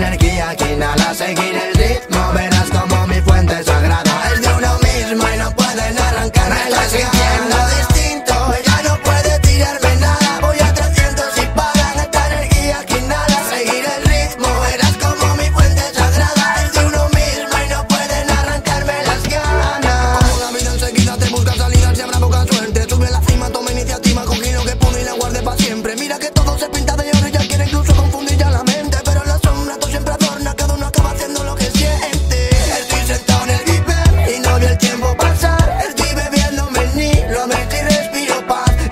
Energía 0.00 0.56
que 0.56 0.72
inhala. 0.72 1.14
Seguir 1.14 1.79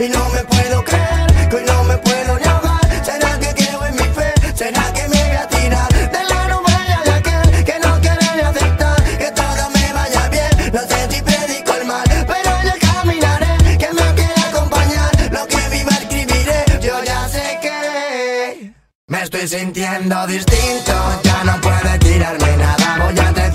y 0.00 0.08
no 0.08 0.28
me 0.28 0.44
puedo 0.44 0.84
creer 0.84 1.48
que 1.50 1.56
hoy 1.56 1.64
no 1.66 1.84
me 1.84 1.96
puedo 1.98 2.38
ni 2.38 2.46
ahogar. 2.46 3.04
¿Será 3.04 3.38
que 3.40 3.54
creo 3.54 3.84
en 3.84 3.94
mi 3.96 4.04
fe? 4.16 4.32
¿Será 4.54 4.92
que 4.92 5.08
me 5.08 5.22
voy 5.24 5.36
a 5.36 5.48
tirar 5.48 5.88
de 5.88 6.24
la 6.24 6.48
novela 6.48 7.00
de 7.04 7.10
aquel 7.10 7.64
que 7.64 7.78
no 7.80 8.00
quiere 8.00 8.26
ni 8.36 8.40
aceptar 8.42 9.02
que 9.18 9.30
todo 9.32 9.70
me 9.74 9.92
vaya 9.92 10.28
bien? 10.28 10.72
No 10.72 10.80
sé 10.82 11.10
si 11.10 11.22
predico 11.22 11.72
el 11.80 11.86
mal, 11.86 12.04
pero 12.06 12.50
yo 12.64 12.74
caminaré. 12.80 13.78
Que 13.78 13.92
me 13.92 14.14
quiere 14.14 14.40
acompañar, 14.48 15.10
lo 15.32 15.46
que 15.48 15.68
viva 15.70 15.92
escribiré. 15.92 16.64
Yo 16.80 17.02
ya 17.02 17.28
sé 17.28 17.58
que 17.60 18.72
me 19.08 19.22
estoy 19.22 19.48
sintiendo 19.48 20.26
distinto. 20.28 20.94
Ya 21.24 21.44
no 21.44 21.60
puede 21.60 21.98
tirarme 21.98 22.56
nada. 22.56 22.98
Voy 23.04 23.18
a 23.18 23.32
300 23.32 23.47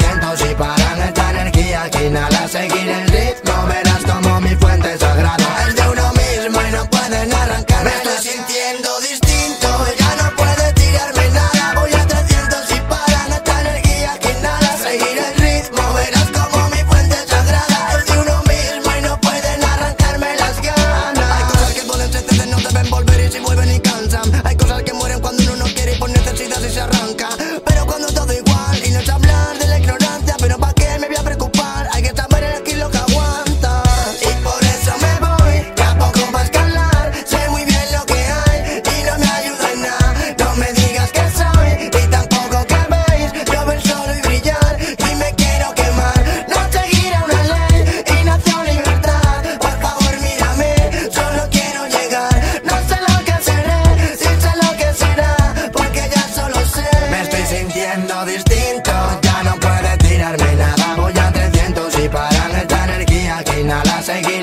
final 63.63 63.87
a 63.97 64.01
seguir 64.01 64.42